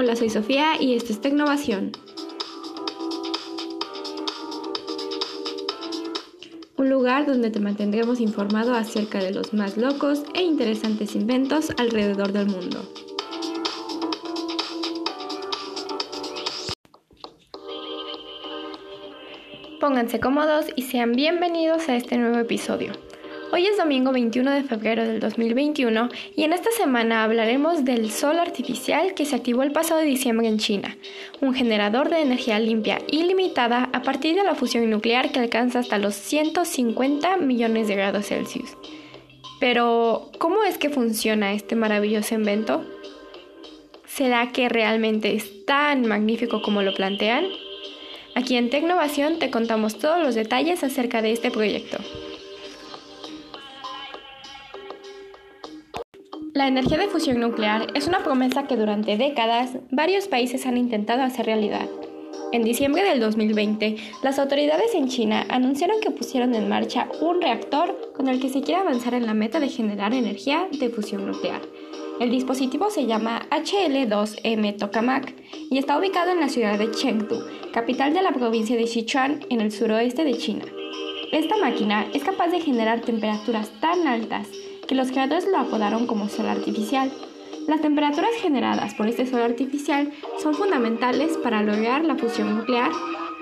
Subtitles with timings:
[0.00, 1.90] Hola, soy Sofía y esto es Tecnovación.
[6.76, 12.30] Un lugar donde te mantendremos informado acerca de los más locos e interesantes inventos alrededor
[12.30, 12.80] del mundo.
[19.80, 22.92] Pónganse cómodos y sean bienvenidos a este nuevo episodio.
[23.50, 28.38] Hoy es domingo 21 de febrero del 2021 y en esta semana hablaremos del sol
[28.38, 30.98] artificial que se activó el pasado diciembre en China,
[31.40, 35.96] un generador de energía limpia ilimitada a partir de la fusión nuclear que alcanza hasta
[35.96, 38.76] los 150 millones de grados Celsius.
[39.60, 42.84] Pero, ¿cómo es que funciona este maravilloso invento?
[44.06, 47.46] ¿Será que realmente es tan magnífico como lo plantean?
[48.34, 51.96] Aquí en Tecnovación te contamos todos los detalles acerca de este proyecto.
[56.58, 61.22] La energía de fusión nuclear es una promesa que durante décadas varios países han intentado
[61.22, 61.88] hacer realidad.
[62.50, 68.10] En diciembre del 2020, las autoridades en China anunciaron que pusieron en marcha un reactor
[68.12, 71.62] con el que se quiere avanzar en la meta de generar energía de fusión nuclear.
[72.18, 75.36] El dispositivo se llama HL2M Tokamak
[75.70, 77.38] y está ubicado en la ciudad de Chengdu,
[77.72, 80.64] capital de la provincia de Sichuan, en el suroeste de China.
[81.30, 84.48] Esta máquina es capaz de generar temperaturas tan altas
[84.88, 87.12] que los creadores lo apodaron como sol artificial.
[87.68, 90.10] Las temperaturas generadas por este sol artificial
[90.42, 92.90] son fundamentales para lograr la fusión nuclear,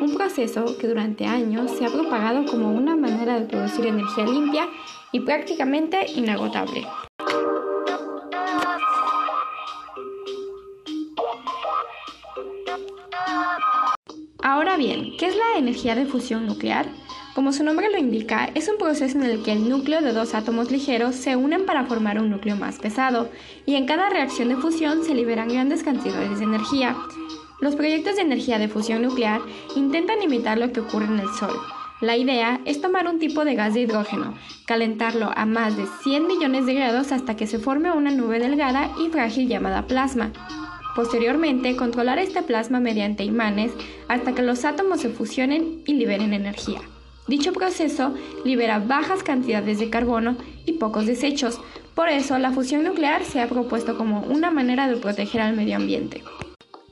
[0.00, 4.68] un proceso que durante años se ha propagado como una manera de producir energía limpia
[5.10, 6.86] y prácticamente inagotable.
[14.44, 16.86] Ahora bien, ¿qué es la energía de fusión nuclear?
[17.34, 20.34] Como su nombre lo indica, es un proceso en el que el núcleo de dos
[20.34, 23.30] átomos ligeros se unen para formar un núcleo más pesado,
[23.64, 26.94] y en cada reacción de fusión se liberan grandes cantidades de energía.
[27.62, 29.40] Los proyectos de energía de fusión nuclear
[29.76, 31.54] intentan imitar lo que ocurre en el Sol.
[32.02, 34.34] La idea es tomar un tipo de gas de hidrógeno,
[34.66, 38.90] calentarlo a más de 100 millones de grados hasta que se forme una nube delgada
[39.02, 40.32] y frágil llamada plasma.
[40.94, 43.72] Posteriormente, controlar este plasma mediante imanes
[44.08, 46.82] hasta que los átomos se fusionen y liberen energía.
[47.28, 51.60] Dicho proceso libera bajas cantidades de carbono y pocos desechos,
[51.94, 55.76] por eso la fusión nuclear se ha propuesto como una manera de proteger al medio
[55.76, 56.24] ambiente.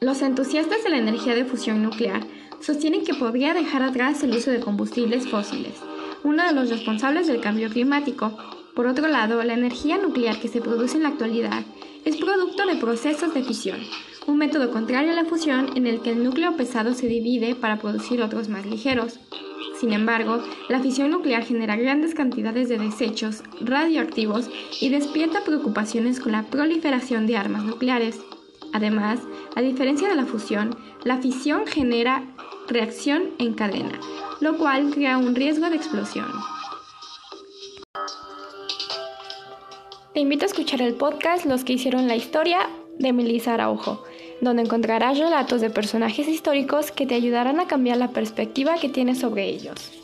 [0.01, 2.27] Los entusiastas de la energía de fusión nuclear
[2.61, 5.75] sostienen que podría dejar atrás el uso de combustibles fósiles,
[6.23, 8.37] uno de los responsables del cambio climático.
[8.75, 11.65] Por otro lado, la energía nuclear que se produce en la actualidad
[12.05, 13.81] es producto de procesos de fisión,
[14.27, 17.79] un método contrario a la fusión en el que el núcleo pesado se divide para
[17.79, 19.19] producir otros más ligeros.
[19.81, 26.33] Sin embargo, la fisión nuclear genera grandes cantidades de desechos radioactivos y despierta preocupaciones con
[26.33, 28.21] la proliferación de armas nucleares.
[28.75, 29.21] Además,
[29.57, 32.27] a diferencia de la fusión, la fisión genera
[32.69, 33.99] reacción en cadena,
[34.41, 36.31] lo cual crea un riesgo de explosión.
[40.13, 42.69] Te invito a escuchar el podcast Los que hicieron la historia
[42.99, 44.05] de Melissa Araujo
[44.41, 49.19] donde encontrarás relatos de personajes históricos que te ayudarán a cambiar la perspectiva que tienes
[49.19, 50.01] sobre ellos.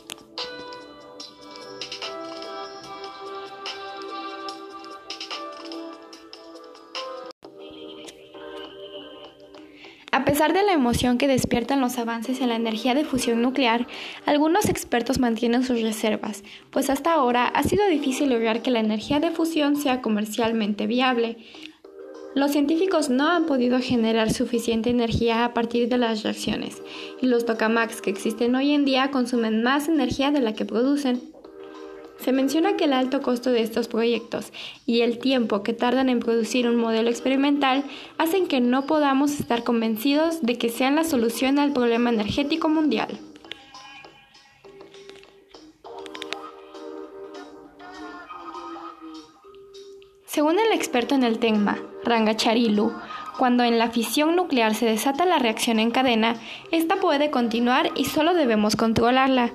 [10.17, 13.87] A pesar de la emoción que despiertan los avances en la energía de fusión nuclear,
[14.25, 19.19] algunos expertos mantienen sus reservas, pues hasta ahora ha sido difícil lograr que la energía
[19.19, 21.37] de fusión sea comercialmente viable,
[22.35, 26.81] los científicos no han podido generar suficiente energía a partir de las reacciones,
[27.21, 31.21] y los tokamaks que existen hoy en día consumen más energía de la que producen.
[32.19, 34.51] Se menciona que el alto costo de estos proyectos
[34.85, 37.83] y el tiempo que tardan en producir un modelo experimental
[38.17, 43.19] hacen que no podamos estar convencidos de que sean la solución al problema energético mundial.
[50.37, 52.93] Según el experto en el tema, Rangacharilu,
[53.39, 56.35] cuando en la fisión nuclear se desata la reacción en cadena,
[56.71, 59.49] esta puede continuar y solo debemos controlarla.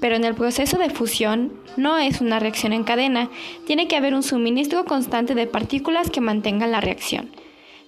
[0.00, 3.28] Pero en el proceso de fusión no es una reacción en cadena,
[3.66, 7.32] tiene que haber un suministro constante de partículas que mantengan la reacción.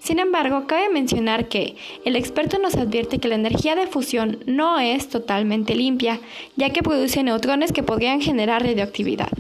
[0.01, 4.81] Sin embargo, cabe mencionar que el experto nos advierte que la energía de fusión no
[4.81, 6.19] es totalmente limpia,
[6.57, 9.31] ya que produce neutrones que podrían generar radioactividad.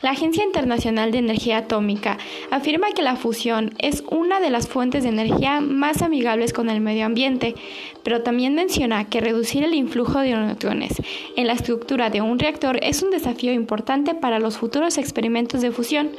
[0.00, 2.18] La Agencia Internacional de Energía Atómica
[2.52, 6.80] afirma que la fusión es una de las fuentes de energía más amigables con el
[6.80, 7.56] medio ambiente,
[8.04, 11.02] pero también menciona que reducir el influjo de neutrones
[11.36, 15.72] en la estructura de un reactor es un desafío importante para los futuros experimentos de
[15.72, 16.12] fusión,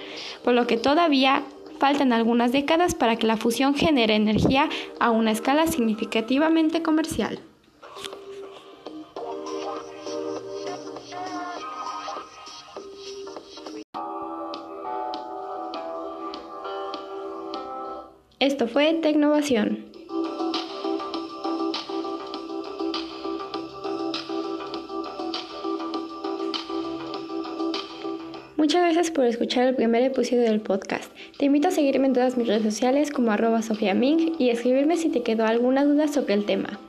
[0.44, 1.44] por lo que todavía
[1.80, 4.68] faltan algunas décadas para que la fusión genere energía
[5.00, 7.40] a una escala significativamente comercial.
[18.40, 19.84] Esto fue Tecnovación.
[28.56, 31.12] Muchas gracias por escuchar el primer episodio del podcast.
[31.38, 34.96] Te invito a seguirme en todas mis redes sociales como arroba Sofía Ming y escribirme
[34.96, 36.80] si te quedó alguna duda sobre el tema.